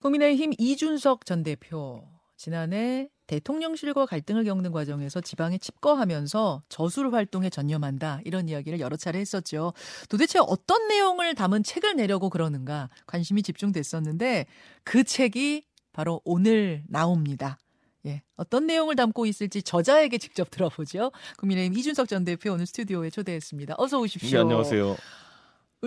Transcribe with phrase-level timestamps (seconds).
[0.00, 2.02] 국민의힘 이준석 전 대표
[2.36, 9.72] 지난해 대통령실과 갈등을 겪는 과정에서 지방에 집거하면서 저술 활동에 전념한다 이런 이야기를 여러 차례 했었죠.
[10.08, 14.46] 도대체 어떤 내용을 담은 책을 내려고 그러는가 관심이 집중됐었는데
[14.84, 17.58] 그 책이 바로 오늘 나옵니다.
[18.06, 21.10] 예, 어떤 내용을 담고 있을지 저자에게 직접 들어보죠.
[21.38, 23.74] 국민의힘 이준석 전 대표 오늘 스튜디오에 초대했습니다.
[23.78, 24.38] 어서 오십시오.
[24.38, 24.96] 네, 안녕하세요.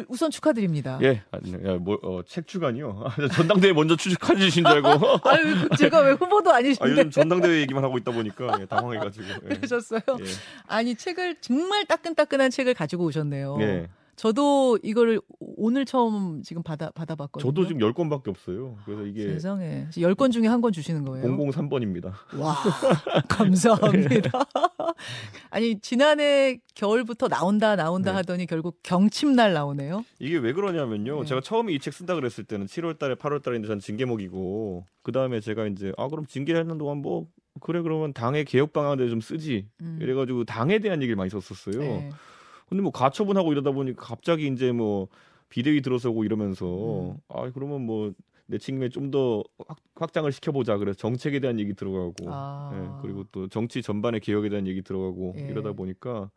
[0.07, 0.99] 우선 축하드립니다.
[1.01, 3.05] 예, 아니, 야, 뭐, 어, 책 주간이요.
[3.33, 4.89] 전당대회 먼저 추적해 주신 줄 알고.
[5.27, 6.85] 아유, 제가 왜 후보도 아니신데.
[6.85, 9.25] 아, 요즘 전당대회 얘기만 하고 있다 보니까 예, 당황해가지고.
[9.49, 9.55] 예.
[9.55, 10.01] 그러셨어요?
[10.07, 10.25] 예.
[10.67, 13.57] 아니 책을 정말 따끈따끈한 책을 가지고 오셨네요.
[13.57, 13.87] 네.
[14.19, 17.49] 저도 이거를 오늘 처음 지금 받아 받아봤거든요.
[17.49, 18.75] 저도 지금 10권밖에 없어요.
[18.85, 21.25] 그래서 이게 세상에 10권 중에 한 권 주시는 거예요.
[21.37, 22.11] 003번입니다.
[22.37, 22.53] 와
[23.29, 24.29] 감사합니다.
[25.51, 28.17] 아니 지난해 겨울부터 나온다 나온다 네.
[28.17, 30.03] 하더니 결국 경칩날 나오네요.
[30.19, 31.21] 이게 왜 그러냐면요.
[31.21, 31.25] 네.
[31.25, 35.65] 제가 처음에 이 책 쓴다 그랬을 때는 7월 달에 8월 달에 전 징계목이고 그다음에 제가
[35.67, 37.27] 이제 아 그럼 징계하는 동안 뭐
[37.61, 39.67] 그래 그러면 당의 개혁 방안에 좀 쓰지.
[39.79, 39.97] 음.
[40.01, 41.79] 이래 가지고 당에 대한 얘기를 많이 썼었어요.
[41.81, 42.09] 네.
[42.69, 45.07] 근데 뭐 가처분하고 이러다 보니까 갑자기 이제 뭐
[45.49, 46.65] 비대위 들어서고 이러면서
[47.11, 47.17] 음.
[47.27, 48.13] 아 그러면 뭐
[48.49, 49.43] 내 책임에 좀 더
[49.95, 52.71] 확장을 시켜보자 그래서 정책에 대한 얘기 들어가고 아.
[52.75, 55.47] 예, 그리고 또 정치 전반의 개혁에 대한 얘기 들어가고 예.
[55.47, 56.29] 이러다 보니까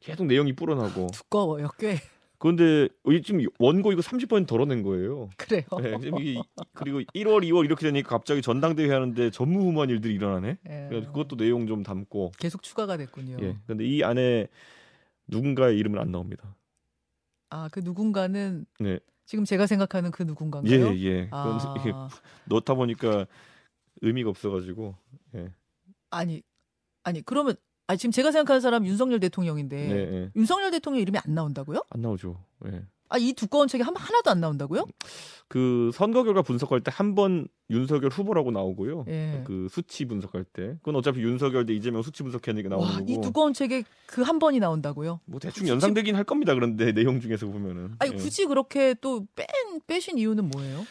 [0.00, 1.96] 계속 내용이 불어나고 두꺼워요 꽤
[2.38, 5.30] 그런데 이 지금 원고 이거 30번 덜어낸 거예요.
[5.38, 5.64] 그래요.
[6.18, 6.40] 이게
[6.74, 10.58] 그리고 1월 2월 이렇게 되니까 갑자기 전당대회 하는데 전무후무한 일들이 일어나네.
[10.68, 10.88] 예.
[10.90, 13.38] 그것도 내용 좀 담고 계속 추가가 됐군요.
[13.40, 13.56] 예.
[13.66, 14.48] 근데 이 안에
[15.28, 16.56] 누군가의 이름은 안 나옵니다.
[17.50, 18.98] 아 그 누군가는 네.
[19.24, 20.88] 지금 제가 생각하는 그 누군가인가요?
[20.88, 21.20] 예, 예.
[21.22, 22.08] 이게 아,
[22.46, 23.26] 넣다 보니까
[24.00, 24.94] 의미가 없어가지고.
[25.34, 25.52] 예.
[26.10, 26.42] 아니
[27.04, 27.54] 아니 그러면
[27.86, 30.30] 아 지금 제가 생각하는 사람 윤석열 대통령인데 네, 예.
[30.36, 31.82] 윤석열 대통령 이름이 안 나온다고요?
[31.90, 32.42] 안 나오죠.
[32.66, 32.82] 예.
[33.10, 34.84] 아 이 두꺼운 책에 한 하나도 안 나온다고요?
[35.48, 39.04] 그 선거 결과 분석할 때 한 번 윤석열 후보라고 나오고요.
[39.08, 39.42] 예.
[39.46, 43.10] 그 수치 분석할 때 그건 어차피 윤석열 대 이재명 수치 분석하는 게 나오는 와, 거고.
[43.10, 45.20] 이 두꺼운 책에 그 한 번이 나온다고요?
[45.24, 46.54] 뭐 대충 수치- 연상되긴 할 겁니다.
[46.54, 47.94] 그런데 내용 중에서 보면은.
[47.98, 48.16] 아니 예.
[48.16, 49.46] 굳이 그렇게 또 뺀
[49.86, 50.84] 빼신 이유는 뭐예요?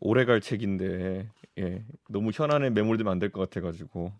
[0.00, 1.84] 오래 갈 책인데 예.
[2.08, 4.12] 너무 현안에 매몰되면 안 될 것 같아가지고.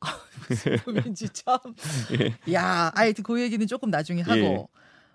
[0.86, 1.58] 왠지 참.
[2.48, 2.52] 예.
[2.52, 4.68] 야, 아이 그 얘기는 조금 나중에 하고.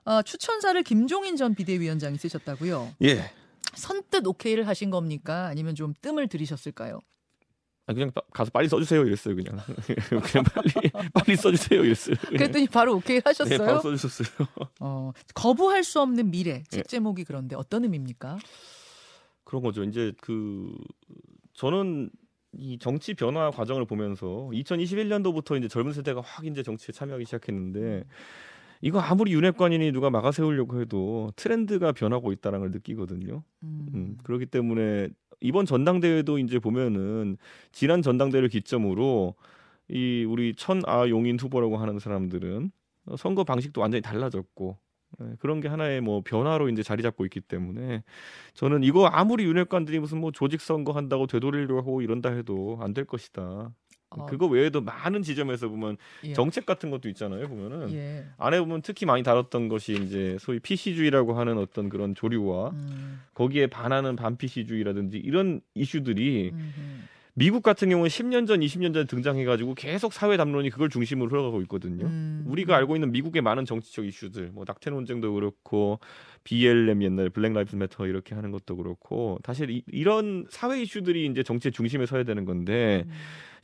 [0.08, 0.12] 예.
[0.12, 2.96] 어, 추천사를 김종인 전 비대위원장이 쓰셨다고요.
[3.04, 3.32] 예.
[3.74, 5.48] 선뜻 오케이를 하신 겁니까?
[5.48, 7.00] 아니면 좀 뜸을 들이셨을까요?
[7.88, 9.60] 아, 그냥 빠- 가서 빨리 써주세요 이랬어요 그냥.
[10.10, 10.72] 그냥 빨리
[11.14, 12.16] 빨리 써주세요 이랬어요.
[12.30, 13.58] 그랬더니 바로 오케이 네, 하셨어요?
[13.60, 14.48] 바로 써주셨어요.
[14.80, 16.84] 어, 거부할 수 없는 미래 책 예.
[16.84, 18.40] 제목이 그런데 어떤 의미입니까?
[19.44, 19.84] 그런 거죠.
[19.84, 20.74] 이제 그
[21.54, 22.10] 저는
[22.58, 28.04] 이 정치 변화 과정을 보면서 2021년도부터 이제 젊은 세대가 확 이제 정치에 참여하기 시작했는데
[28.85, 33.44] 이거 아무리 윤핵관이니 누가 막아 세우려고 해도 트렌드가 변하고 있다는 걸 느끼거든요.
[33.63, 33.88] 음.
[33.96, 35.09] 음, 그렇기 때문에
[35.41, 37.38] 이번 전당대회도 이제 보면은
[37.72, 39.34] 지난 전당대회를 기점으로
[39.90, 42.72] 이 우리 천아 용인 후보라고 하는 사람들은
[43.07, 44.78] 어, 선거 방식도 완전히 달라졌고
[45.22, 48.03] 예, 그런 게 하나의 뭐 변화로 이제 자리 잡고 있기 때문에
[48.53, 53.06] 저는 이거 아무리 윤핵관들이 무슨 뭐 조직 선거 한다고 되돌리려고 하고 이런다 해도 안 될
[53.06, 53.72] 것이다.
[54.10, 56.34] 어, 그거 외에도 많은 지점에서 보면 예.
[56.34, 57.48] 정책 같은 것도 있잖아요.
[57.48, 58.26] 보면은 예.
[58.38, 63.68] 안에 보면 특히 많이 다뤘던 것이 이제 소위 PC주의라고 하는 어떤 그런 조류와 음, 거기에
[63.68, 67.08] 반하는 반PC주의라든지 이런 이슈들이 음,
[67.38, 72.06] 미국 같은 경우는 10년 전, 20년 전에 등장해가지고 계속 사회 담론이 그걸 중심으로 흘러가고 있거든요.
[72.06, 72.46] 음.
[72.48, 76.00] 우리가 알고 있는 미국의 많은 정치적 이슈들, 뭐 낙태 논쟁도 그렇고
[76.46, 81.44] BLM 옛날 Black Life Matter 이렇게 하는 것도 그렇고 사실 이, 이런 사회 이슈들이 이제
[81.44, 83.12] 정치의 중심에 서야 되는 건데 음.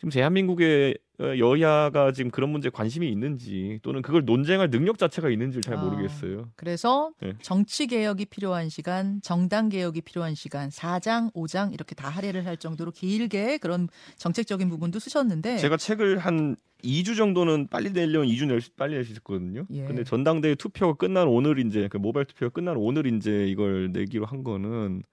[0.01, 5.61] 지금 대한민국의 어, 여야가 지금 그런 문제에 관심이 있는지 또는 그걸 논쟁할 능력 자체가 있는지를
[5.61, 5.83] 잘 아.
[5.83, 6.49] 모르겠어요.
[6.55, 7.33] 그래서 네.
[7.43, 12.89] 정치 개혁이 필요한 시간, 정당 개혁이 필요한 시간, 4장, 5장 이렇게 다 할애를 할 정도로
[12.89, 18.71] 길게 그런 정책적인 부분도 쓰셨는데 제가 책을 한 2주 정도는 빨리 내려면 2주 낼 수,
[18.71, 19.67] 빨리 낼 수 있었거든요.
[19.69, 19.85] 예.
[19.85, 24.43] 근데 전당대회 투표가 끝난 오늘 이제 그 모바일 투표가 끝난 오늘 이제 이걸 내기로 한
[24.43, 25.03] 거는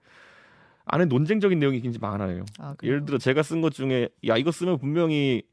[0.91, 2.45] 안에 논쟁적인 내용이 굉장히 많아요.
[2.57, 2.75] 아?
[2.83, 5.43] 예를 들어 제가 쓴 것 중에 야 이거 쓰면 분명히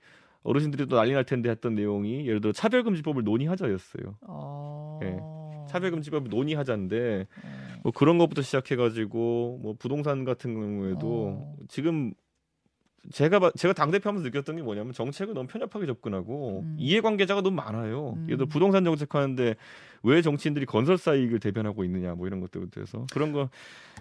[0.42, 4.16] 어르신들이 또 난리 날 텐데 했던 내용이 예를 들어 차별금지법을 논의하자였어요.
[4.22, 5.00] 어...
[5.02, 5.18] 예.
[5.68, 7.80] 차별금지법을 논의하자인데 어.
[7.82, 11.56] 뭐 그런 것부터 시작해가지고 뭐 부동산 같은 경우에도 어.
[11.68, 12.14] 지금
[13.12, 16.76] 제가 봐- 제가 당 대표하면서 느꼈던 게 뭐냐면 정책을 너무 편협하게 접근하고 음.
[16.78, 18.14] 이해관계자가 너무 많아요.
[18.16, 18.24] 음.
[18.26, 19.54] 예를 들어 부동산 정책하는데
[20.02, 23.48] 왜 정치인들이 건설사 이익을 대변하고 있느냐 뭐 이런 것들부터 해서 그런 거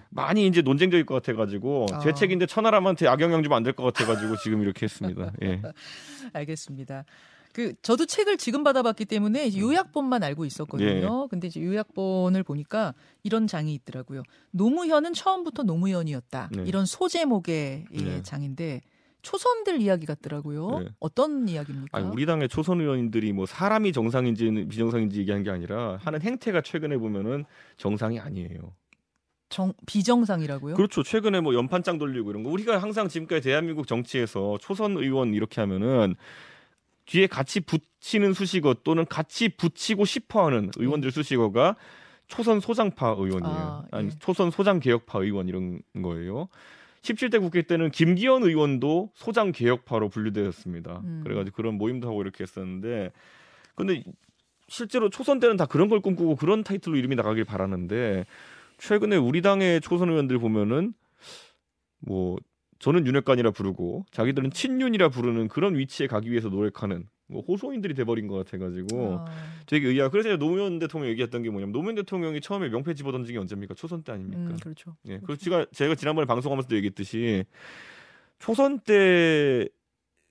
[0.09, 1.99] 많이 이제 논쟁적일 것 같아가지고 아.
[1.99, 5.31] 제 책인데 천하람한테 악영향 주면 안될 것 같아가지고 지금 이렇게 했습니다.
[5.43, 5.61] 예.
[6.33, 7.05] 알겠습니다.
[7.53, 11.23] 그 저도 책을 지금 받아봤기 때문에 요약본만 알고 있었거든요.
[11.23, 11.27] 예.
[11.29, 12.93] 근데 이제 요약본을 보니까
[13.23, 14.23] 이런 장이 있더라고요.
[14.51, 16.49] 노무현은 처음부터 노무현이었다.
[16.51, 16.63] 네.
[16.65, 18.21] 이런 소제목의 예, 네.
[18.23, 18.81] 장인데
[19.25, 20.79] 초선들 이야기 같더라고요.
[20.79, 20.85] 네.
[20.99, 21.97] 어떤 이야기입니까?
[21.97, 26.97] 아니, 우리 당의 초선 의원들이 뭐 사람이 정상인지 비정상인지 얘기한 게 아니라 하는 행태가 최근에
[26.97, 27.43] 보면은
[27.77, 28.73] 정상이 아니에요.
[29.49, 30.75] 정, 비정상이라고요?
[30.75, 31.01] 그렇죠.
[31.01, 36.15] 최근에 뭐 연판장 돌리고 이런 거 우리가 항상 지금까지 대한민국 정치에서 초선 의원 이렇게 하면은
[37.05, 41.75] 뒤에 같이 붙이는 수식어 또는 같이 붙이고 싶어하는 의원들 수식어가
[42.27, 43.55] 초선 소장파 의원이에요.
[43.55, 44.11] 아, 아니 예.
[44.19, 46.47] 초선 소장 개혁파 의원 이런 거예요.
[47.05, 51.01] 17대 국회 때는 김기현 의원도 소장 개혁파로 분류되었습니다.
[51.03, 51.21] 음.
[51.23, 53.11] 그래가지고 그런 모임도 하고 이렇게 했었는데
[53.75, 54.03] 근데
[54.67, 58.25] 실제로 초선 때는 다 그런 걸 꿈꾸고 그런 타이틀로 이름이 나가길 바라는데
[58.79, 60.93] 최근에 우리 당의 초선 의원들 보면은
[61.99, 62.37] 뭐
[62.79, 68.35] 저는 윤핵관이라 부르고 자기들은 친윤이라 부르는 그런 위치에 가기 위해서 노력하는 뭐 호소인들이 돼버린 것
[68.35, 69.25] 같아가지고 아,
[69.65, 70.09] 되게 의아.
[70.09, 73.73] 그래서 제가 노무현 대통령 얘기했던 게 뭐냐면 노무현 대통령이 처음에 명패 집어던진 게 언제입니까?
[73.73, 74.41] 초선 때 아닙니까?
[74.41, 74.95] 음, 그렇죠.
[75.07, 75.17] 예.
[75.17, 77.45] 그리고 제가 제가 지난번에 방송하면서도 얘기했듯이
[78.39, 79.67] 초선 때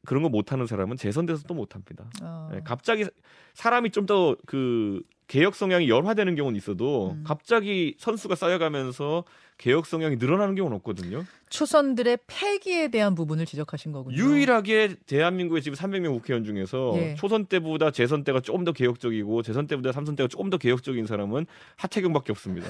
[0.06, 2.08] 그런 거 못하는 사람은 재선 돼서 또 못합니다.
[2.22, 3.06] 아, 예, 갑자기
[3.54, 7.24] 사람이 좀 더 그 개혁 성향이 열화되는 경우는 있어도 음.
[7.26, 9.24] 갑자기 선수가 쌓여가면서
[9.56, 11.24] 개혁 성향이 늘어나는 경우는 없거든요.
[11.48, 14.16] 초선들의 폐기에 대한 부분을 지적하신 거군요.
[14.16, 17.14] 유일하게 대한민국의 지금 300명 국회의원 중에서 예.
[17.14, 21.46] 초선 때보다 재선 때가 조금 더 개혁적이고 재선 때보다 삼선 때가 조금 더 개혁적인 사람은
[21.76, 22.68] 하태경밖에 없습니다.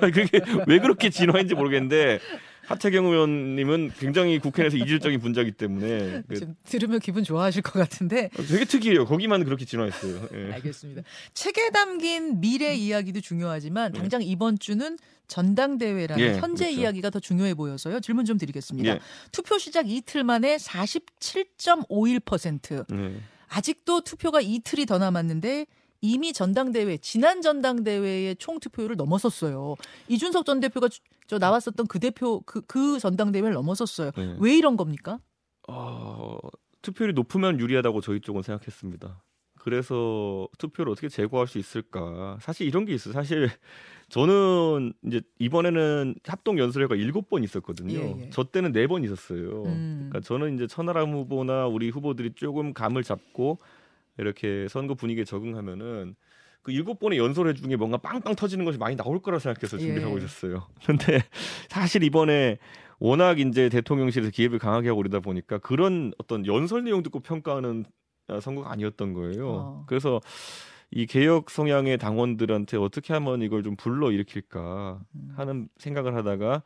[0.00, 2.20] 그게 왜 그렇게 진화인지 모르겠는데
[2.66, 8.64] 하태경 의원님은 굉장히 국회에서 이질적인 분자기 때문에 그 지금 들으면 기분 좋아하실 것 같은데 되게
[8.64, 9.06] 특이해요.
[9.06, 10.28] 거기만 그렇게 진화했어요.
[10.34, 10.52] 예.
[10.54, 11.02] 알겠습니다.
[11.32, 14.00] 책에 담긴 미래 이야기도 중요하지만 네.
[14.00, 14.98] 당장 이번 주는
[15.28, 16.80] 전당대회라는 예, 현재 그렇죠.
[16.80, 18.00] 이야기가 더 중요해 보여서요.
[18.00, 18.94] 질문 좀 드리겠습니다.
[18.94, 18.98] 예.
[19.30, 22.84] 투표 시작 이틀 만에 47.51%.
[22.92, 23.20] 예.
[23.48, 25.66] 아직도 투표가 이틀이 더 남았는데
[26.00, 29.76] 이미 전당대회 지난 전당대회의 총 투표율을 넘어섰어요.
[30.08, 34.12] 이준석 전 대표가 주- 저 나왔었던 그 대표 그, 그 전당대회를 넘어섰어요.
[34.18, 34.36] 예.
[34.38, 35.18] 왜 이런 겁니까?
[35.68, 36.38] 어,
[36.82, 39.22] 투표율이 높으면 유리하다고 저희 쪽은 생각했습니다.
[39.58, 42.38] 그래서 투표를 어떻게 제고할 수 있을까?
[42.40, 43.12] 사실 이런 게 있어요.
[43.12, 43.50] 사실
[44.08, 47.98] 저는 이제 이번에는 합동 연설회가 일곱 번 있었거든요.
[47.98, 48.30] 예, 예.
[48.30, 49.64] 저 때는 네 번 있었어요.
[49.64, 50.06] 음.
[50.08, 53.58] 그러니까 저는 이제 천하람 후보나 우리 후보들이 조금 감을 잡고
[54.18, 56.14] 이렇게 선거 분위기에 적응하면은
[56.62, 60.24] 그 일곱 번의 연설회 중에 뭔가 빵빵 터지는 것이 많이 나올 거라 생각해서 준비하고 예.
[60.24, 60.66] 있었어요.
[60.82, 61.22] 그런데
[61.68, 62.58] 사실 이번에
[62.98, 67.84] 워낙 이제 대통령실에서 기획을 강하게 하고 그러다 보니까 그런 어떤 연설 내용 듣고 평가하는
[68.28, 69.48] 아, 선거가 아니었던 거예요.
[69.48, 69.84] 어.
[69.86, 70.20] 그래서
[70.90, 75.34] 이 개혁 성향의 당원들한테 어떻게 하면 이걸 좀 불러 일으킬까 음.
[75.36, 76.62] 하는 생각을 하다가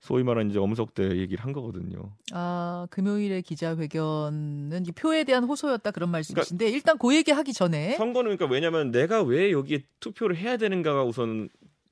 [0.00, 2.16] 소위 말하는 이제 엄석대 얘기를 한 거거든요.
[2.32, 7.96] 아, 금요일의 기자회견은 이 표에 대한 호소였다 그런 말씀이신데 그러니까 일단 그 얘기 하기 전에
[7.96, 11.50] 선거는 그러니까 왜냐하면 내가 왜 여기에 투표를 해야 되는가가 우선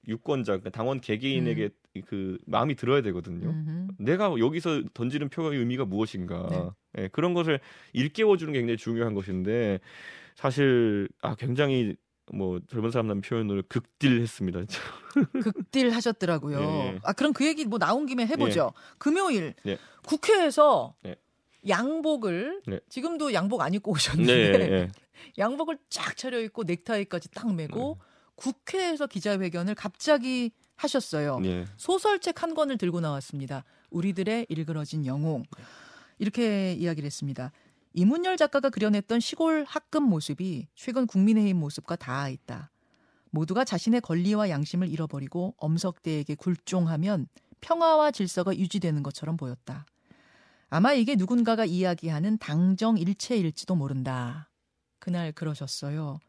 [0.08, 1.69] 유권자, 그러니까 당원 개개인에게
[2.06, 3.50] 그 마음이 들어야 되거든요.
[3.50, 3.88] 음흠.
[3.99, 7.02] 내가 여기서 던지는 표의 의미가 무엇인가 네.
[7.02, 7.60] 예, 그런 것을
[7.93, 9.81] 일깨워 주는 게 굉장히 중요한 것인데
[10.34, 11.96] 사실 아 굉장히
[12.33, 14.61] 뭐 젊은 사람들 표현으로 극딜했습니다.
[14.67, 14.81] 진짜.
[15.53, 16.61] 극딜 하셨더라고요.
[16.61, 16.99] 예, 예.
[17.03, 18.73] 아 그럼 그 얘기 뭐 나온 김에 해보죠.
[18.99, 19.79] 금요일 예.
[20.07, 21.17] 국회에서 예.
[21.67, 22.81] 양복을 네.
[22.89, 24.89] 지금도 양복 안 입고 네, 오셨는데 예.
[25.39, 28.05] 양복을 쫙 차려입고 넥타이까지 딱 메고 네.
[28.37, 31.41] 국회에서 기자회견을 갑자기 하셨어요.
[31.45, 31.65] 예.
[31.77, 33.65] 소설책 한 권을 들고 나왔습니다.
[33.91, 35.45] 우리들의 일그러진 영웅.
[36.19, 37.53] 이렇게 이야기를 했습니다.
[37.98, 42.70] 이문열 작가가 그려냈던 시골 학급 모습이 최근 국민의힘 모습과 닿아 있다.
[43.31, 47.26] 모두가 자신의 권리와 양심을 잃어버리고 엄석대에게 굴종하면
[47.60, 49.84] 평화와 질서가 유지되는 것처럼 보였다.
[50.70, 54.48] 아마 이게 누군가가 이야기하는 당정 일체일지도 모른다.
[55.00, 56.20] 그날 그러셨어요.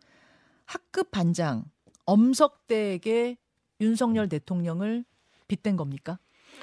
[0.65, 1.65] 학급 반장
[2.05, 3.37] 엄석대에게
[3.79, 5.05] 윤석열 대통령을
[5.47, 6.17] 빗댄 겁니까?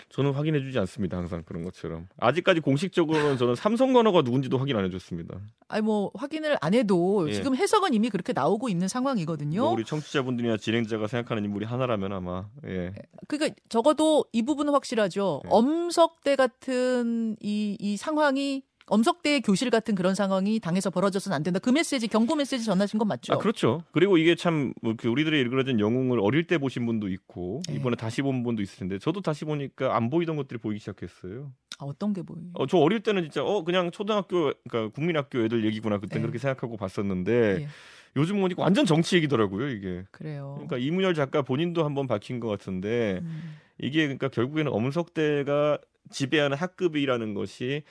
[0.08, 1.16] 저는 확인해 주지 않습니다.
[1.16, 2.08] 항상 그런 것처럼.
[2.18, 5.38] 아직까지 공식적으로는 저는 삼성 건어가 누군지도 확인 안 해 줬습니다.
[5.68, 7.32] 아니 뭐 확인을 안 해도 예.
[7.32, 9.60] 지금 해석은 이미 그렇게 나오고 있는 상황이거든요.
[9.62, 12.92] 뭐 우리 청취자분들이나 진행자가 생각하는 인물이 하나라면 아마 예.
[13.28, 15.40] 그러니까 적어도 이 부분은 확실하죠.
[15.44, 15.50] 네.
[15.52, 21.58] 엄석대 같은 이, 이 상황이 엄석대의 교실 같은 그런 상황이 당에서 벌어져서는 안 된다.
[21.58, 23.34] 그 메시지 경고 메시지 전하신 건 맞죠?
[23.34, 23.82] 아 그렇죠.
[23.90, 27.74] 그리고 이게 참뭐그 우리들의 일그러진 영웅을 어릴 때 보신 분도 있고 네.
[27.74, 31.52] 이번에 다시 본 분도 있을 텐데 저도 다시 보니까 안 보이던 것들이 보이기 시작했어요.
[31.78, 32.46] 아, 어떤 게 보여요?
[32.54, 36.20] 어, 저 어릴 때는 진짜 어 그냥 초등학교 그러니까 국민학교 애들 얘기구나 그때 네.
[36.20, 37.68] 그렇게 생각하고 봤었는데 예.
[38.16, 40.04] 요즘 보니까 완전 정치 얘기더라고요 이게.
[40.12, 40.52] 그래요.
[40.54, 43.56] 그러니까 이문열 작가 본인도 한번 밝힌 것 같은데 음.
[43.78, 45.78] 이게 그러니까 결국에는 엄석대가
[46.10, 47.82] 지배하는 학급이라는 것이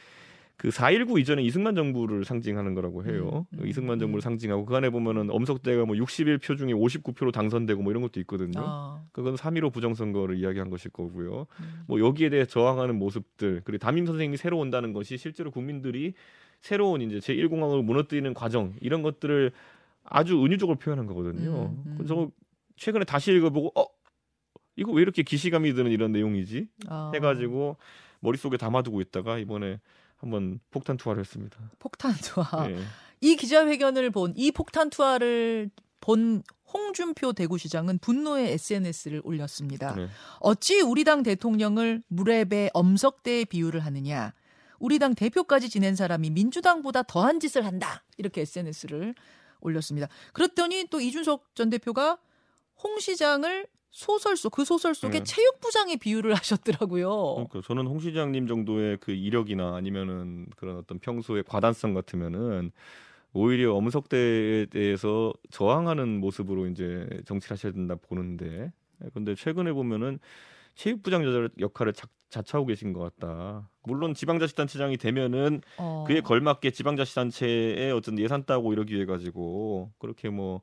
[0.58, 3.46] 그 4.19 이전에 이승만 정부를 상징하는 거라고 해요.
[3.54, 4.22] 음, 음, 이승만 정부를 음.
[4.22, 8.62] 상징하고 그 안에 보면은 엄석대가 뭐 61표 중에 59표로 당선되고 뭐 이런 것도 있거든요.
[8.64, 11.48] 아, 그건 3.15 부정선거를 이야기한 것일 거고요.
[11.60, 11.84] 음.
[11.88, 16.14] 뭐 여기에 대해 저항하는 모습들 그리고 담임 선생님이 새로 온다는 것이 실제로 국민들이
[16.62, 19.52] 새로운 이제 제1공항을 무너뜨리는 과정 이런 것들을
[20.04, 21.74] 아주 은유적으로 표현한 거거든요.
[21.76, 21.96] 음, 음.
[21.98, 22.32] 그래서
[22.78, 23.86] 최근에 다시 읽어보고 어
[24.78, 27.78] 이거 왜 이렇게 기시감이 드는 이런 내용이지 아, 해가지고
[28.20, 29.80] 머릿속에 담아두고 있다가 이번에
[30.18, 31.58] 한번 폭탄 투하를 했습니다.
[31.80, 32.70] 폭탄 투하.
[32.72, 32.78] 예.
[33.22, 35.70] 이 기자회견을 본 이 폭탄 투하를
[36.02, 39.96] 본 홍준표 대구시장은 분노의 SNS를 올렸습니다.
[39.96, 40.08] 네.
[40.40, 44.34] 어찌 우리 당 대통령을 무랩의 엄석대에 비유를 하느냐.
[44.80, 48.04] 우리 당 대표까지 지낸 사람이 민주당보다 더한 짓을 한다.
[48.18, 49.16] 이렇게 SNS를
[49.62, 50.08] 올렸습니다.
[50.34, 52.18] 그랬더니 또 이준석 전 대표가
[52.84, 55.24] 홍 시장을 소설 속, 그 소설 속에 네.
[55.24, 57.08] 체육부장에 비유를 하셨더라고요.
[57.36, 62.74] 그러니까 저는 홍 시장님 정도의 그 이력이나 아니면은 그런 어떤 평소의 과단성 같으면은
[63.32, 68.74] 오히려 엄석대에 대해서 저항하는 모습으로 이제 정치를 하셔야 된다 보는데
[69.14, 70.20] 근데 최근에 보면은
[70.76, 73.70] 체육부장 역할을 자, 자처하고 계신 것 같다.
[73.84, 76.04] 물론 지방자치단체장이 되면은 어.
[76.06, 80.60] 그에 걸맞게 지방자치단체에 어떤 예산 따고 이러기 위해 가지고 그렇게 뭐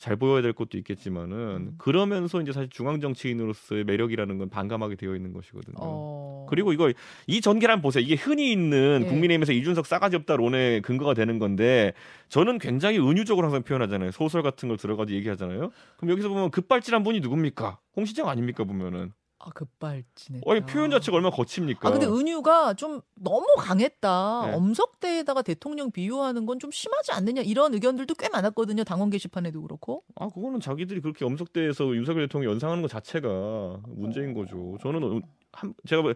[0.00, 1.74] 잘 보여야 될 것도 있겠지만은 음.
[1.76, 5.76] 그러면서 이제 사실 중앙 정치인으로서의 매력이라는 건 반감하게 되어 있는 것이거든요.
[5.78, 6.46] 어.
[6.48, 6.90] 그리고 이거
[7.26, 8.02] 이 전개란 보세요.
[8.02, 9.06] 이게 흔히 있는 예.
[9.06, 11.92] 국민의힘에서 이준석 싸가지 없다 론의 근거가 되는 건데
[12.30, 14.10] 저는 굉장히 은유적으로 항상 표현하잖아요.
[14.12, 15.70] 소설 같은 걸 들어가지고 얘기하잖아요.
[15.98, 17.78] 그럼 여기서 보면 급발진한 분이 누굽니까?
[17.94, 19.12] 홍 시장 아닙니까 보면은?
[19.42, 20.44] 아, 급발진했다.
[20.48, 21.88] 어, 이 표현 자체가 얼마나 거칩니까?
[21.88, 24.42] 아 근데 은유가 좀 너무 강했다.
[24.46, 24.52] 네.
[24.54, 28.84] 엄석대에다가 대통령 비유하는 건 좀 심하지 않느냐 이런 의견들도 꽤 많았거든요.
[28.84, 30.04] 당원 게시판에도 그렇고.
[30.16, 34.76] 아, 그거는 자기들이 그렇게 엄석대에서 윤석열 대통령 연상하는 것 자체가 문제인 거죠.
[34.82, 35.20] 저는 어,
[35.52, 36.12] 한, 제가 뭐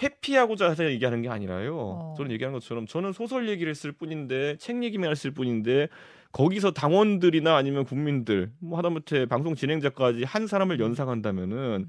[0.00, 1.76] 회피하고자 해서 얘기하는 게 아니라요.
[1.76, 2.14] 어.
[2.16, 5.88] 저는 얘기하는 것처럼 저는 소설 얘기를 했을 뿐인데 책 얘기만 했을 뿐인데
[6.30, 11.88] 거기서 당원들이나 아니면 국민들 뭐 하다못해 방송 진행자까지 한 사람을 연상한다면은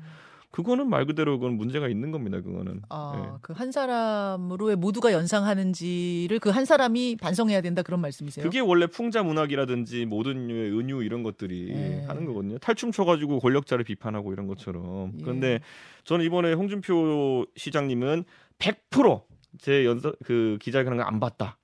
[0.52, 2.42] 그거는 말 그대로 그건 문제가 있는 겁니다.
[2.42, 2.82] 그거는.
[2.90, 3.38] 아, 예.
[3.42, 8.44] 그한 사람으로의 모두가 연상하는지를 그 한 사람이 반성해야 된다 그런 말씀이세요?
[8.44, 12.06] 그게 원래 풍자 문학이라든지 모든 은유 이런 것들이 예.
[12.08, 12.58] 하는 거거든요.
[12.58, 15.12] 탈춤 춰가지고 권력자를 비판하고 이런 것처럼.
[15.20, 15.24] 예.
[15.24, 15.60] 그런데
[16.04, 18.24] 저는 이번에 홍준표 시장님은
[18.58, 21.59] 100%제 연설 그 기자회견을 안 봤다.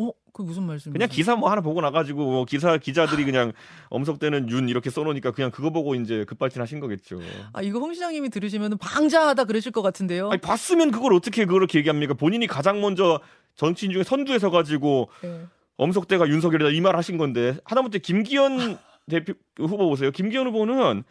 [0.00, 0.92] 어, 그 무슨 말씀이세요?
[0.92, 3.52] 그냥 기사 뭐 하나 보고 나가지고 뭐 기사 기자들이 그냥
[3.90, 7.20] 엄석대는 윤 이렇게 써놓으니까 그냥 그거 보고 이제 급발진하신 거겠죠.
[7.52, 10.30] 아, 이거 홍 시장님이 들으시면 방자하다 그러실 것 같은데요.
[10.30, 12.14] 아니 봤으면 그걸 어떻게 그렇게 얘기합니까?
[12.14, 13.20] 본인이 가장 먼저
[13.56, 15.42] 정치인 중에 선두에 서 가지고 예.
[15.76, 18.78] 엄석대가 윤석열이다 이 말 하신 건데 하다못해 김기현
[19.10, 20.10] 대표 후보 보세요.
[20.10, 21.02] 김기현 후보는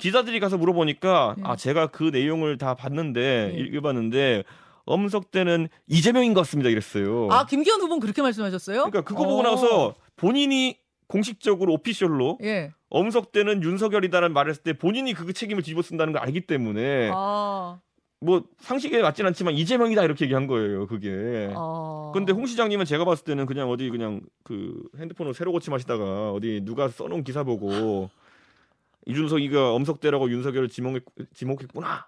[0.00, 1.42] 기자들이 가서 물어보니까 예.
[1.44, 3.58] 아 제가 그 내용을 다 봤는데 예.
[3.60, 4.44] 읽어봤는데
[4.84, 7.28] 엄석대는 이재명인 것 같습니다 이랬어요.
[7.30, 8.78] 아, 김기현 후보는 그렇게 말씀하셨어요?
[8.78, 9.42] 그러니까 그거 보고 어.
[9.42, 12.72] 나서 본인이 공식적으로 오피셜로 예.
[12.88, 17.80] 엄석대는 윤석열이다라는 말을 했을 때 본인이 그 책임을 뒤집어 쓴다는 걸 알기 때문에 아.
[18.20, 21.50] 뭐 상식에 맞진 않지만 이재명이다 이렇게 얘기한 거예요 그게.
[21.54, 22.12] 아.
[22.14, 26.88] 근데 홍 시장님은 제가 봤을 때는 그냥 어디 그냥 그 핸드폰을 새로 고침하시다가 어디 누가
[26.88, 28.10] 써놓은 기사 보고
[29.06, 31.02] 이준석이가 엄석대라고 윤석열을 지목했,
[31.34, 32.06] 지목했구나.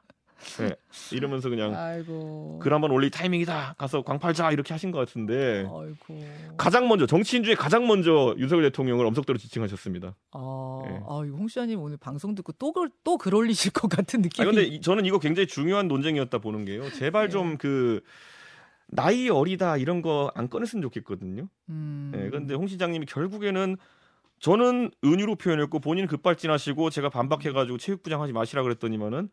[0.58, 0.74] 네,
[1.12, 2.58] 이러면서 그냥 아이고.
[2.62, 3.74] 글 한번 올릴 타이밍이다.
[3.78, 6.24] 가서 광팔자 이렇게 하신 것 같은데 아이고.
[6.56, 10.14] 가장 먼저 정치인 중에 가장 먼저 윤석열 대통령을 엄석대로 지칭하셨습니다.
[10.32, 10.90] 아, 예.
[11.08, 14.46] 아, 이거 홍 시장님 오늘 방송 듣고 또글 올리실 것 같은 아 느낌이.
[14.46, 16.90] 근데 이- 저는 이거 굉장히 중요한 논쟁이었다 보는 게요.
[16.92, 17.32] 제발 네.
[17.32, 18.00] 좀그
[18.88, 21.48] 나이 어리다 이런 거 안 꺼냈으면 좋겠거든요.
[21.70, 22.12] 음.
[22.14, 23.76] 예, 그런데 홍 시장님이 결국에는
[24.40, 29.30] 저는 은유로 표현했고 본인 급발진하시고 제가 반박해가지고 체육부장 하지 마시라 그랬더니만은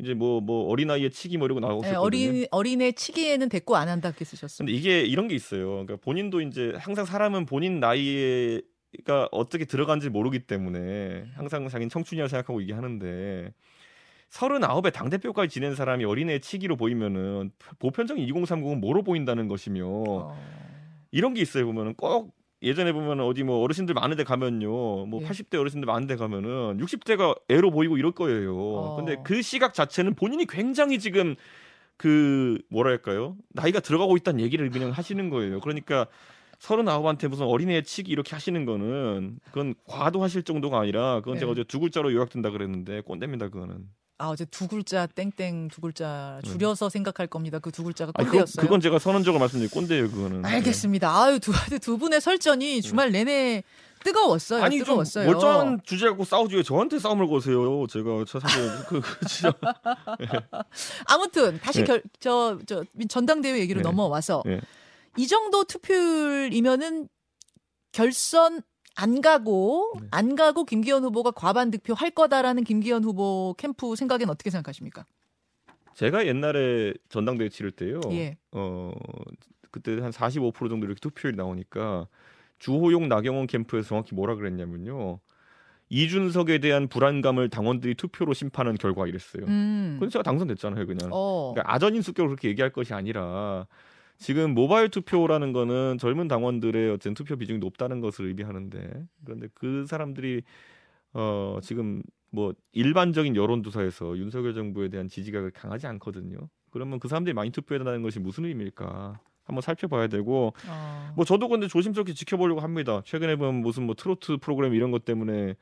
[0.00, 2.00] 이제 뭐뭐 어린아이의 치기 뭐 이러고 예, 나오셨거든요.
[2.00, 4.66] 어린 어린애 치기에는 대꾸 안 한다 이렇게 쓰셨어요.
[4.66, 5.70] 근데 이게 이런 게 있어요.
[5.70, 12.62] 그러니까 본인도 이제 항상 사람은 본인 나이가 어떻게 들어간지 모르기 때문에 항상 자기는 청춘이라 생각하고
[12.62, 13.52] 얘기하는데
[14.30, 20.38] 서른아홉에 당대표까지 지낸 사람이 어린애 치기로 보이면은 보편적인 2030은 뭐로 보인다는 것이며 어.
[21.10, 25.26] 이런 게 있어요 보면은 꼭 예전에 보면 어디 뭐 어르신들 많은데 가면요 뭐 예.
[25.26, 28.56] 80대 어르신들 많은데 가면은 60대가 애로 보이고 이럴 거예요.
[28.56, 28.96] 어.
[28.96, 31.36] 근데 그 시각 자체는 본인이 굉장히 지금
[31.96, 35.60] 그 뭐랄까요 나이가 들어가고 있다는 얘기를 그냥 하시는 거예요.
[35.60, 36.06] 그러니까
[36.58, 41.60] 서른아홉한테 무슨 어린애 치기 이렇게 하시는 거는 그건 과도하실 정도가 아니라 그건 제가 네.
[41.60, 43.88] 어제 두 글자로 요약된다 그랬는데 꼰대입니다 그거는.
[44.20, 47.58] 아 어제 두 글자 땡땡 두 글자 줄여서 생각할 겁니다.
[47.60, 48.62] 그 두 글자가 꼰대였어요.
[48.64, 50.44] 그 건 제가 선언적으로 말씀드린 꼰대예요 그거는.
[50.44, 51.22] 알겠습니다.
[51.22, 53.62] 아유 두, 두 분의 설전이 주말 내내
[54.02, 54.58] 뜨거웠어요.
[54.60, 54.64] 네.
[54.66, 55.30] 아니 좀 뜨거웠어요.
[55.30, 57.86] 멀쩡한 주제 갖고 싸우지 왜 저한테 싸움을 거세요?
[57.86, 59.52] 제가 저 사실 그, 그 진짜
[61.06, 61.84] 아무튼 다시 네.
[61.84, 63.82] 결, 저, 저 전당대회 얘기로 네.
[63.82, 64.60] 넘어와서 네.
[65.16, 67.08] 이 정도 투표율이면은
[67.92, 68.62] 결선
[68.98, 70.08] 안 가고 네.
[70.10, 75.06] 안 가고 김기현 후보가 과반 득표 할 거다라는 김기현 후보 캠프 생각엔 어떻게 생각하십니까?
[75.94, 78.00] 제가 옛날에 전당대회 치를 때요.
[78.10, 78.36] 예.
[78.50, 78.90] 어
[79.70, 82.08] 그때 한 45% 정도 이렇게 투표율이 나오니까
[82.58, 85.20] 주호용 나경원 캠프에서 정확히 뭐라 그랬냐면요.
[85.90, 89.44] 이준석에 대한 불안감을 당원들이 투표로 심판한 결과 이랬어요.
[89.46, 89.96] 음.
[90.00, 91.10] 근데 제가 당선됐잖아요, 그냥.
[91.12, 91.52] 어.
[91.54, 93.66] 그러니까 아전인 수격으로 그렇게 얘기할 것이 아니라
[94.18, 100.42] 지금 모바일 투표라는 거는 젊은 당원들의 어쨌든 투표 비중이 높다는 것을 의미하는데 그런데 그 사람들이
[101.14, 106.36] 어 지금 뭐 일반적인 여론조사에서 윤석열 정부에 대한 지지가 강하지 않거든요.
[106.70, 109.20] 그러면 그 사람들이 많이 투표한다는 것이 무슨 의미일까?
[109.44, 111.12] 한번 살펴봐야 되고 어.
[111.16, 113.00] 뭐 저도 근데 조심스럽게 지켜보려고 합니다.
[113.06, 115.54] 최근에 보면 무슨 뭐 트로트 프로그램 이런 것 때문에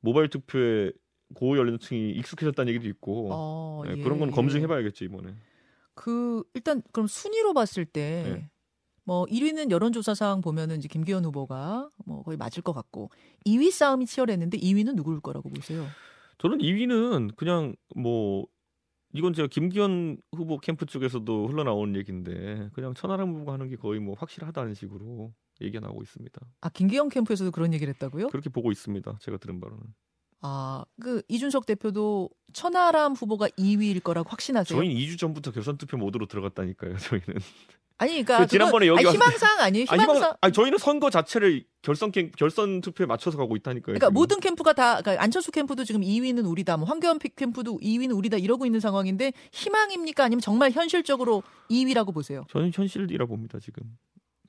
[0.00, 0.92] 모바일 투표에
[1.34, 4.32] 고 연령층이 익숙해졌다는 얘기도 있고 어, 네, 예, 그런 건 예.
[4.32, 5.34] 검증해봐야겠죠 이번에.
[5.94, 8.50] 그 일단 그럼 순위로 봤을 때 네.
[9.04, 13.10] 뭐 1위는 여론조사상 보면은 이제 김기현 후보가 뭐 거의 맞을 것 같고
[13.46, 15.86] 2위 싸움이 치열했는데 2위는 누구일 거라고 보세요?
[16.38, 18.46] 저는 2위는 그냥 뭐
[19.14, 24.14] 이건 제가 김기현 후보 캠프 쪽에서도 흘러나오는 얘기인데 그냥 천하람 후보가 하는 게 거의 뭐
[24.18, 26.40] 확실하다는 식으로 얘기가 나오고 있습니다.
[26.60, 28.28] 아 김기현 캠프에서도 그런 얘기를 했다고요?
[28.28, 29.18] 그렇게 보고 있습니다.
[29.20, 29.82] 제가 들은 바로는.
[30.42, 34.76] 아 그 이준석 대표도 천하람 후보가 2위일 거라고 확신하세요?
[34.78, 36.96] 저희는 2주 전부터 결선 투표 모드로 들어갔다니까요.
[36.98, 37.26] 저희는.
[37.98, 39.86] 아니 그러니까 그 지난번에 여기 아니, 희망상 아니에요?
[39.88, 40.30] 아니, 희망상.
[40.30, 43.82] 이거- 아니 저희는 선거 자체를 결선 캠, 결선 투표에 맞춰서 가고 있다니까요.
[43.94, 44.14] 그러니까 지금.
[44.14, 48.38] 모든 캠프가 다 그러니까 안철수 캠프도 지금 2위는 우리다, 뭐 황교안 픽 캠프도 2위는 우리다
[48.38, 50.24] 이러고 있는 상황인데 희망입니까?
[50.24, 52.44] 아니면 정말 현실적으로 2위라고 보세요?
[52.50, 53.84] 저는 현실이라 봅니다 지금.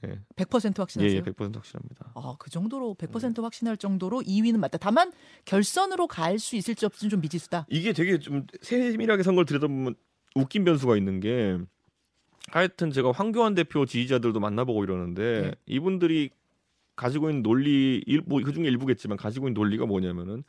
[0.05, 1.17] 예, 100% 예, 확신하세요?
[1.17, 2.11] 예, 100% 확실합니다.
[2.15, 4.77] 아, 그 정도로 100% 확신할 정도로 2위는 맞다.
[4.77, 5.11] 다만
[5.45, 7.67] 결선으로 갈 수 있을지 없을지는 좀 미지수다.
[7.69, 9.95] 이게 되게 좀 세밀하게 선거를 들여다보면
[10.35, 11.57] 웃긴 변수가 있는 게
[12.49, 15.51] 하여튼 제가 황교안 대표 지지자들도 만나보고 이러는데 네.
[15.65, 16.31] 이분들이
[16.95, 20.43] 가지고 있는 논리 일, 뭐 그중에 일부겠지만 가지고 있는 논리가 뭐냐면은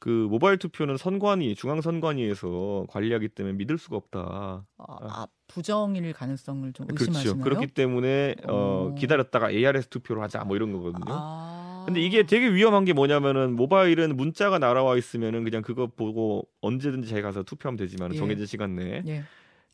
[0.00, 4.18] 그 모바일 투표는 선관위 중앙 선관위에서 관리하기 때문에 믿을 수가 없다.
[4.18, 7.04] 아, 아, 부정일 가능성을 좀 그렇죠.
[7.04, 7.44] 의심하시나요?
[7.44, 8.94] 그렇기 때문에 어, 오.
[8.94, 11.04] 기다렸다가 ARS 투표로 하자 뭐 이런 거거든요.
[11.08, 11.84] 아.
[11.84, 17.20] 근데 이게 되게 위험한 게 뭐냐면은 모바일은 문자가 날아와 있으면은 그냥 그거 보고 언제든지 자기
[17.20, 18.18] 가서 투표하면 되지만 예.
[18.18, 19.02] 정해진 시간 내에.
[19.06, 19.24] 예.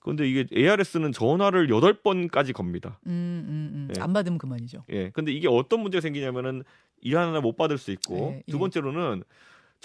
[0.01, 2.99] 근데 이게 ARS는 전화를 여덟 번까지 겁니다.
[3.07, 3.95] 음, 음, 음.
[3.97, 4.01] 예.
[4.01, 4.85] 안 받으면 그만이죠.
[4.91, 5.11] 예.
[5.11, 6.65] 근데 이게 어떤 문제가 생기냐면은
[7.01, 8.59] 일 하나 못 받을 수 있고 예, 두 예.
[8.59, 9.23] 번째로는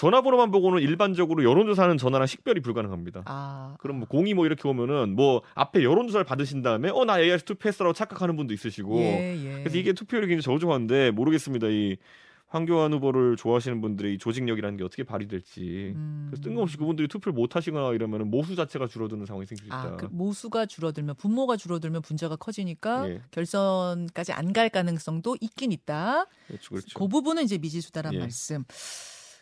[0.01, 3.21] 전화번호만 보고는 일반적으로 여론조사는 전화랑 식별이 불가능합니다.
[3.25, 3.75] 아.
[3.79, 7.93] 그럼 뭐 공이 뭐 이렇게 오면은 뭐 앞에 여론조사를 받으신 다음에 어 나 ARS 투표했어라고
[7.93, 9.59] 착각하는 분도 있으시고 예, 예.
[9.59, 11.67] 그래서 이게 투표율이 굉장히 저조한데 모르겠습니다.
[11.67, 11.97] 이
[12.47, 15.93] 황교안 후보를 좋아하시는 분들의 이 조직력이라는 게 어떻게 발휘될지.
[15.95, 16.27] 음.
[16.29, 19.77] 그래서 뜬금없이 그분들이 투표를 못 하시거나 이러면은 모수 자체가 줄어드는 상황이 생길 수 있다.
[19.77, 23.21] 아, 그 모수가 줄어들면 분모가 줄어들면 분자가 커지니까 예.
[23.31, 26.25] 결선까지 안 갈 가능성도 있긴 있다.
[26.47, 26.99] 그렇죠, 그렇죠.
[26.99, 28.19] 그 부분은 이제 미지수다란 예.
[28.19, 28.65] 말씀.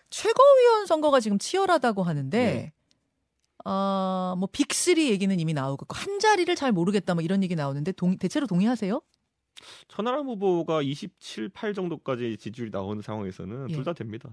[0.10, 2.74] 최고위원 선거가 지금 치열하다고 하는데 네.
[3.66, 8.18] 아, 뭐 빅3 얘기는 이미 나오고 한 자리를 잘 모르겠다 뭐 이런 얘기 나오는데 동,
[8.18, 9.02] 대체로 동의하세요?
[9.88, 13.74] 천하람 후보가 27, 8 정도까지 지지율이 나오는 상황에서는 예.
[13.74, 14.30] 둘다 됩니다.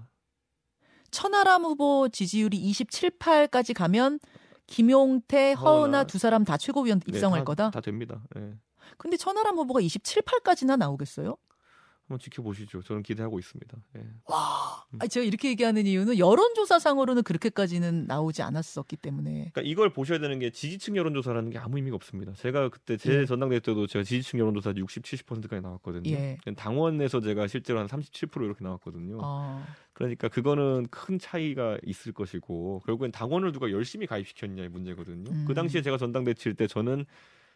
[1.11, 4.19] 천하람 후보 지지율이 27, 8까지 가면
[4.67, 6.03] 김용태, 허은하 허은하.
[6.05, 7.71] 두 사람 다 최고위원 네, 입성할 다, 거다.
[7.71, 8.21] 다 됩니다.
[8.37, 8.53] 예.
[8.97, 11.37] 근데 천하람 후보가 27, 8까지나 나오겠어요?
[12.07, 12.81] 한번 지켜보시죠.
[12.83, 13.77] 저는 기대하고 있습니다.
[13.97, 14.01] 예.
[14.27, 14.99] 와, 음.
[15.01, 19.51] 아니, 제가 이렇게 얘기하는 이유는 여론조사상으로는 그렇게까지는 나오지 않았었기 때문에.
[19.51, 22.31] 그러니까 이걸 보셔야 되는 게 지지층 여론조사라는 게 아무 의미가 없습니다.
[22.33, 23.25] 제가 그때 제 예.
[23.25, 26.09] 전당대회 때도 제가 지지층 여론조사 60, 70%까지 나왔거든요.
[26.09, 26.37] 예.
[26.55, 29.19] 당원에서 제가 실제로 한 37% 이렇게 나왔거든요.
[29.21, 35.29] 어, 그러니까 그거는 큰 차이가 있을 것이고 결국엔 당원을 누가 열심히 가입시켰냐의 문제거든요.
[35.29, 35.45] 음.
[35.45, 37.05] 그 당시에 제가 전당대 칠때 저는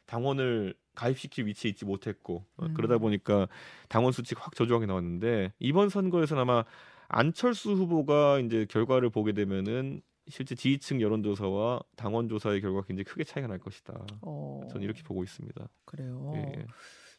[0.06, 2.74] 당원을 가입시킬 위치에 있지 못했고 어, 음.
[2.74, 3.48] 그러다 보니까
[3.88, 6.64] 당원 수치가 확 저조하게 나왔는데 이번 선거에서는 아마
[7.08, 13.48] 안철수 후보가 이제 결과를 보게 되면은 실제 지지층 여론조사와 당원 조사의 결과가 굉장히 크게 차이가
[13.48, 14.06] 날 것이다.
[14.22, 15.68] 어, 저는 이렇게 보고 있습니다.
[15.86, 16.32] 그래요.
[16.36, 16.66] 예, 예.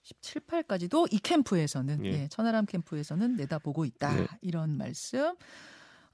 [0.03, 2.11] 17, 8까지도 이 캠프에서는 예.
[2.11, 4.27] 예, 천하람 캠프에서는 내다보고 있다 네.
[4.41, 5.35] 이런 말씀.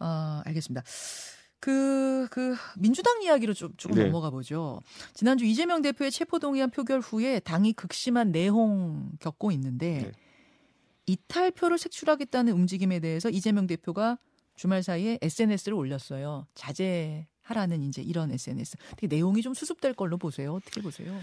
[0.01, 0.83] 어, 알겠습니다.
[1.61, 4.05] 그, 그, 민주당 이야기로 좀, 조금 네.
[4.05, 4.81] 넘어가 보죠.
[5.15, 10.13] 지난주 이재명 대표의 체포동의안 표결 후에 당이 극심한 내홍 겪고 있는데, 네.
[11.07, 14.19] 이탈표를 색출하겠다는 움직임에 대해서 이재명 대표가
[14.57, 16.47] 주말 사이에 SNS를 올렸어요.
[16.55, 18.77] 자제하라는 이제 이런 SNS.
[18.97, 20.55] 되게 내용이 좀 수습될 걸로 보세요.
[20.55, 21.19] 어떻게 보세요?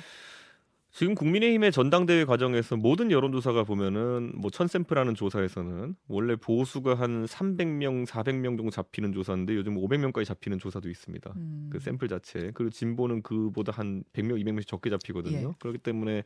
[0.96, 8.56] 지금 국민의힘의 전당대회 과정에서 모든 여론조사가 보면은 뭐 천샘플하는 조사에서는 원래 보수가 한 300명, 400명
[8.56, 11.34] 정도 잡히는 조사인데 요즘 500명까지 잡히는 조사도 있습니다.
[11.36, 11.70] 음.
[11.70, 12.52] 그 샘플 자체.
[12.54, 15.50] 그리고 진보는 그보다 한 100명, 200명씩 적게 잡히거든요.
[15.50, 15.54] 예.
[15.60, 16.24] 그렇기 때문에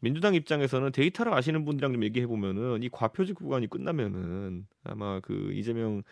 [0.00, 6.02] 민주당 입장에서는 데이터를 아시는 분들이랑 좀 얘기해 보면은 이 과표직 구간이 끝나면은 아마 그 이재명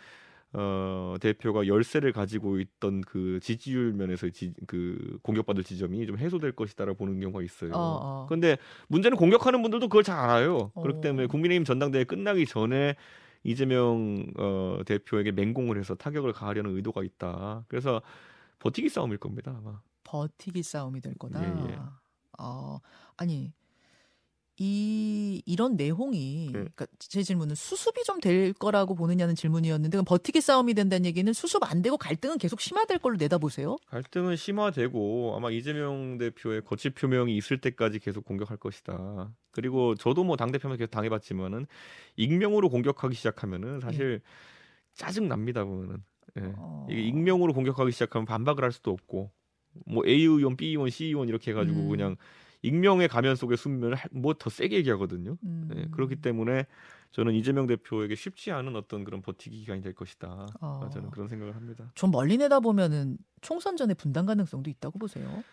[0.53, 6.97] 어, 대표가 열세를 가지고 있던 그 지지율 면에서 지, 그 공격받을 지점이 좀 해소될 것이다라고
[6.97, 7.73] 보는 경우가 있어요.
[7.73, 8.25] 어, 어.
[8.27, 8.57] 그런데
[8.87, 10.71] 문제는 공격하는 분들도 그걸 잘 알아요.
[10.73, 10.81] 어.
[10.81, 12.95] 그렇기 때문에 국민의힘 전당대회 끝나기 전에
[13.43, 17.65] 이재명 어, 대표에게 맹공을 해서 타격을 가하려는 의도가 있다.
[17.67, 18.01] 그래서
[18.59, 19.55] 버티기 싸움일 겁니다.
[19.57, 19.79] 아마.
[20.03, 21.43] 버티기 싸움이 될 거다.
[21.43, 21.79] 예, 예.
[22.39, 22.79] 어,
[23.17, 23.53] 아니
[24.59, 26.51] 이 이런 내용이 네.
[26.53, 31.63] 그러니까 제 질문은 수습이 좀 될 거라고 보느냐는 질문이었는데 그럼 버티기 싸움이 된다는 얘기는 수습
[31.63, 33.77] 안 되고 갈등은 계속 심화될 걸로 내다보세요?
[33.87, 39.31] 갈등은 심화되고 아마 이재명 대표의 거취 표명이 있을 때까지 계속 공격할 것이다.
[39.51, 41.67] 그리고 저도 뭐 당 대표만 계속 당해봤지만은
[42.15, 44.29] 익명으로 공격하기 시작하면은 사실 네.
[44.95, 46.03] 짜증 납니다 보면은
[46.39, 46.53] 예.
[46.57, 46.87] 어...
[46.89, 49.31] 이게 익명으로 공격하기 시작하면 반박을 할 수도 없고
[49.85, 51.89] 뭐 A 의원, B 의원, C 의원 이렇게 해가지고 음...
[51.89, 52.15] 그냥
[52.61, 55.37] 익명의 가면 속에 숨으면 뭐더 세게 얘기하거든요.
[55.43, 55.69] 음.
[55.73, 56.65] 네, 그렇기 때문에
[57.11, 60.47] 저는 이재명 대표에게 쉽지 않은 어떤 그런 버티기 기간이 될 것이다.
[60.59, 60.89] 어.
[60.91, 61.91] 저는 그런 생각을 합니다.
[61.95, 65.43] 좀 멀리 내다 보면은 총선 전에 분당 가능성도 있다고 보세요.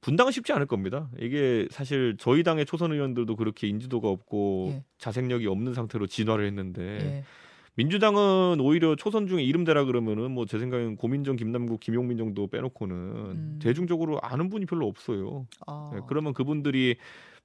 [0.00, 1.10] 분당은 쉽지 않을 겁니다.
[1.18, 4.84] 이게 사실 저희 당의 초선 의원들도 그렇게 인지도가 없고 예.
[4.98, 7.24] 자생력이 없는 상태로 진화를 했는데 예.
[7.78, 12.96] 민주당은 오히려 초선 중에 이름 대라 그러면은 뭐 제 생각엔 고민정, 김남국, 김용민 정도 빼놓고는
[12.96, 13.58] 음.
[13.62, 15.46] 대중적으로 아는 분이 별로 없어요.
[15.66, 15.90] 아.
[15.94, 16.96] 네, 그러면 그분들이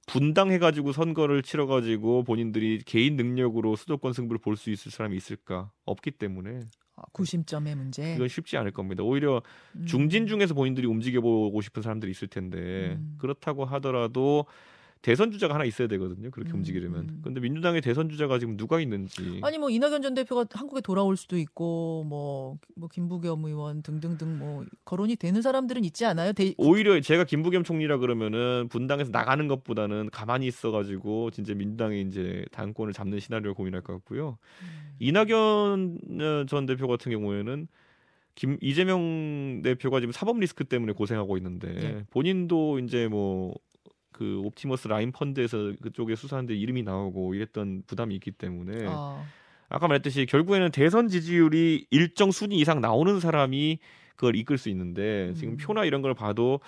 [0.06, 5.70] 분당해가지고 선거를 치러가지고 본인들이 개인 능력으로 수도권 승부를 볼 수 있을 사람이 있을까?
[5.84, 6.60] 없기 때문에
[6.96, 8.14] 아, 구심점의 문제.
[8.16, 9.04] 이건 쉽지 않을 겁니다.
[9.04, 9.40] 오히려
[9.76, 9.86] 음.
[9.86, 13.14] 중진 중에서 본인들이 움직여보고 싶은 사람들이 있을 텐데 음.
[13.18, 14.46] 그렇다고 하더라도
[15.04, 16.30] 대선 주자가 하나 있어야 되거든요.
[16.30, 17.00] 그렇게 음, 움직이려면.
[17.02, 17.20] 음.
[17.22, 19.38] 근데 민주당의 대선 주자가 지금 누가 있는지.
[19.42, 24.64] 아니 뭐 이낙연 전 대표가 한국에 돌아올 수도 있고 뭐, 뭐 김부겸 의원 등등등 뭐
[24.86, 26.32] 거론이 되는 사람들은 있지 않아요?
[26.32, 26.54] 대...
[26.56, 33.20] 오히려 제가 김부겸 총리라 그러면은 분당에서 나가는 것보다는 가만히 있어가지고 진짜 민주당이 이제 당권을 잡는
[33.20, 34.38] 시나리오를 고민할 것 같고요.
[34.62, 34.96] 음.
[35.00, 37.68] 이낙연 전 대표 같은 경우에는
[38.36, 42.06] 김 이재명 대표가 지금 사법 리스크 때문에 고생하고 있는데 네.
[42.08, 43.54] 본인도 이제 뭐
[44.14, 49.24] 그 옵티머스 라임 펀드에서 그쪽에 수사하는데 이름이 나오고 이랬던 부담이 있기 때문에 어.
[49.68, 53.80] 아까 말했듯이 결국에는 대선 지지율이 일정 순위 이상 나오는 사람이
[54.14, 55.56] 그걸 이끌 수 있는데 지금 음.
[55.56, 56.60] 표나 이런 걸 봐도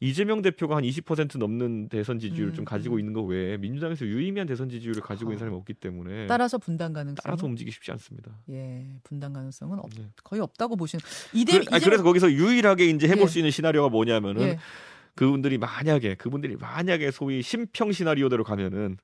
[0.00, 2.54] 이재명 대표가 한 20% 넘는 대선 지지율을 음.
[2.54, 6.56] 좀 가지고 있는 거 외에 민주당에서 유의미한 대선 지지율을 가지고 있는 사람이 없기 때문에 따라서
[6.56, 8.32] 분당 가능성 따라서 움직이기 쉽지 않습니다.
[8.48, 10.06] 예, 분당 가능성은 없, 네.
[10.22, 11.04] 거의 없다고 보시는.
[11.34, 13.26] 이대, 그, 아니, 그래서 거기서 유일하게 이제 해볼 예.
[13.26, 14.58] 수 있는 시나리오가 뭐냐면은 예.
[15.14, 18.96] 그분들이 만약에 그분들이 만약에 소위 심평 시나리오대로 가면은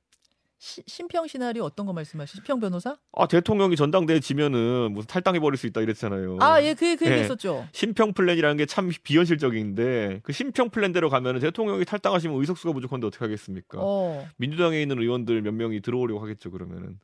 [0.62, 2.37] 시, 신평 시나리오 어떤 거 말씀하시죠?
[2.37, 2.99] 신평 변호사?
[3.12, 6.37] 아 대통령이 전당대회 지면은 무슨 탈당해 버릴 수 있다 이랬잖아요.
[6.40, 7.12] 아 예, 그, 그 예.
[7.12, 7.66] 얘기했었죠.
[7.73, 13.79] 신평 플랜이라는 게 참 비현실적인데 그 신평 플랜대로 가면은 대통령이 탈당하시면 의석수가 부족한데 어떻게 하겠습니까?
[13.81, 14.27] 어.
[14.37, 16.99] 민주당에 있는 의원들 몇 명이 들어오려고 하겠죠 그러면은.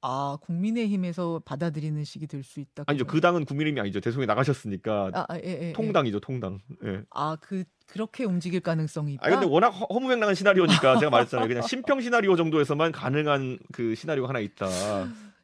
[0.00, 2.84] 아 국민의힘에서 받아들이는 식이 될 수 있다.
[2.86, 3.04] 아니죠.
[3.04, 3.98] 그 당은 국민의힘이 아니죠.
[3.98, 5.72] 대통령이 나가셨으니까 아, 아, 예, 예, 예.
[5.72, 6.20] 통당이죠.
[6.20, 6.60] 통당.
[6.84, 7.02] 예.
[7.10, 9.26] 아그 그렇게 움직일 가능성이 있다.
[9.26, 11.48] 아 근데 워낙 허무맹랑한 시나리오니까 제가 말했잖아요.
[11.48, 14.66] 그냥 심평 시나리오 정도에서만 가능한 그 시나리오가 하나 있다.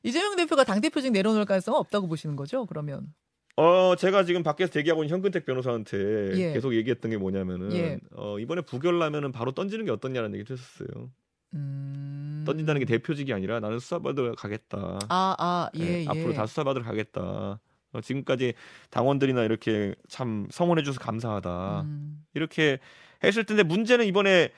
[0.02, 2.66] 이재명 대표가 당 대표직 내려놓을 가능성은 없다고 보시는 거죠?
[2.66, 3.12] 그러면?
[3.56, 6.52] 어 제가 지금 밖에서 대기하고 있는 현근택 변호사한테 예.
[6.52, 7.98] 계속 얘기했던 게 뭐냐면은 예.
[8.14, 11.10] 어 이번에 부결 나면은 바로 던지는 게 어떻냐는 얘기를 했었어요.
[11.54, 12.42] 음...
[12.44, 14.98] 던진다는 게 대표직이 아니라 나는 수사받으러 가겠다.
[15.08, 16.06] 아, 아, 예, 네, 예.
[16.08, 17.60] 앞으로 다 수사받으러 가겠다.
[17.94, 18.54] 어, 지금까지
[18.90, 21.82] 당원들이나 이렇게 참 성원해 줘서 감사하다.
[21.82, 22.24] 음.
[22.34, 22.78] 이렇게
[23.22, 24.50] 했을 텐데 문제는 이번에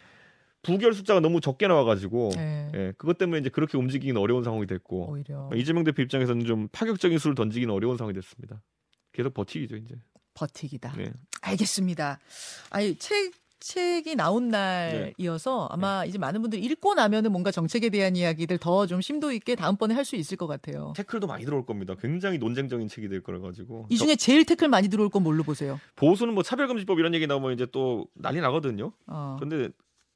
[0.63, 2.73] 부결 숫자가 너무 적게 나와가지고 네.
[2.75, 5.49] 예, 그것 때문에 이제 그렇게 움직이기는 어려운 상황이 됐고 오히려.
[5.55, 8.61] 이재명 대표 입장에서는 좀 파격적인 수를 던지기는 어려운 상황이 됐습니다.
[9.13, 9.95] 계속 버티기죠 이제.
[10.35, 10.97] 버티기다.
[10.97, 11.13] 네.
[11.43, 12.19] 알겠습니다.
[12.71, 15.75] 아니 책 책이 나온 날이어서 네.
[15.75, 16.09] 아마 네.
[16.09, 20.05] 이제 많은 분들이 읽고 나면은 뭔가 정책에 대한 이야기들 더 좀 심도 있게 다음번에 할
[20.05, 20.93] 수 있을 것 같아요.
[20.97, 21.95] 태클도 많이 들어올 겁니다.
[22.01, 23.87] 굉장히 논쟁적인 책이 될 거라 가지고.
[23.89, 25.81] 이 중에 저, 제일 태클 많이 들어올 건 뭘로 보세요?
[25.97, 28.93] 보수는 뭐 차별금지법 이런 얘기 나오면 이제 또 난리 나거든요.
[29.09, 29.37] 어.
[29.41, 29.71] 근데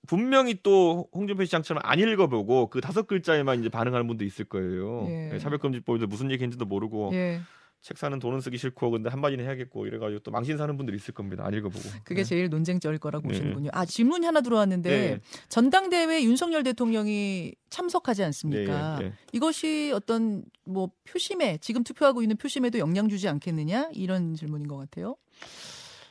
[0.06, 5.06] 분명히 또 홍준표 시장처럼 안 읽어보고 그 다섯 글자에만 이제 반응하는 분도 있을 거예요.
[5.08, 5.38] 예.
[5.38, 7.40] 차별금지법인데 무슨 얘기인지도 모르고 예.
[7.82, 11.46] 책 사는 돈은 쓰기 싫고 근데 한마디는 해야겠고 이래가지고 또 망신 사는 분들이 있을 겁니다.
[11.46, 11.88] 안 읽어보고.
[12.04, 12.24] 그게 네.
[12.24, 13.32] 제일 논쟁적일 거라고 네.
[13.32, 13.70] 보시는군요.
[13.72, 15.20] 아 질문이 하나 들어왔는데 네.
[15.48, 18.98] 전당대회 윤석열 대통령이 참석하지 않습니까?
[18.98, 19.16] 네, 네, 네.
[19.32, 25.16] 이것이 어떤 뭐 표심에 지금 투표하고 있는 표심에도 영향 주지 않겠느냐 이런 질문인 것 같아요.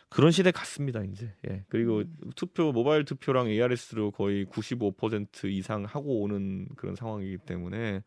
[0.09, 1.31] 그런 시대 같습니다 이제.
[1.49, 1.63] 예.
[1.69, 2.31] 그리고 음.
[2.35, 8.01] 투표 모바일 투표랑 ARS로 거의 95% 이상 하고 오는 그런 상황이기 때문에.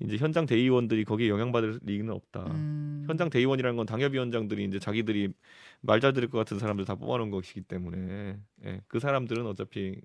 [0.00, 2.44] 이제 현장 대의원들이 거기에 영향받을 리는 없다.
[2.52, 3.04] 음.
[3.08, 5.32] 현장 대의원이라는 건 당협위원장들이 이제 자기들이
[5.80, 10.00] 말 잘 들을 것 같은 사람들 다 뽑아놓은 것이기 때문에 예, 그 사람들은 어차피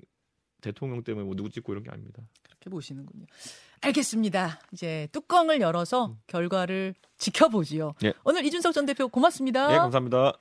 [0.62, 2.24] 대통령 때문에 뭐 누구 찍고 이런 게 아닙니다.
[2.42, 3.26] 그렇게 보시는군요.
[3.82, 4.60] 알겠습니다.
[4.72, 6.16] 이제 뚜껑을 열어서 음.
[6.28, 7.94] 결과를 지켜보지요.
[8.04, 8.14] 예.
[8.24, 9.68] 오늘 이준석 전 대표 고맙습니다.
[9.68, 10.34] 네, 감사합니다.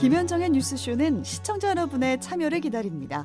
[0.00, 3.24] 김현정의 뉴스쇼는 시청자 여러분의 참여를 기다립니다.